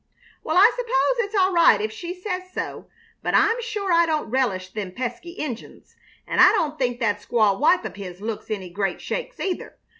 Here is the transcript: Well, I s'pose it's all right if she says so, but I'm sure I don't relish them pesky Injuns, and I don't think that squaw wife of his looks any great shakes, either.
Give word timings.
Well, 0.43 0.57
I 0.57 0.71
s'pose 0.79 1.23
it's 1.25 1.35
all 1.35 1.53
right 1.53 1.79
if 1.79 1.91
she 1.91 2.11
says 2.15 2.51
so, 2.51 2.87
but 3.21 3.35
I'm 3.35 3.61
sure 3.61 3.93
I 3.93 4.07
don't 4.07 4.31
relish 4.31 4.69
them 4.71 4.93
pesky 4.93 5.33
Injuns, 5.33 5.95
and 6.25 6.41
I 6.41 6.49
don't 6.53 6.79
think 6.79 6.99
that 6.99 7.19
squaw 7.21 7.59
wife 7.59 7.85
of 7.85 7.97
his 7.97 8.19
looks 8.19 8.49
any 8.49 8.71
great 8.71 8.99
shakes, 8.99 9.39
either. 9.39 9.77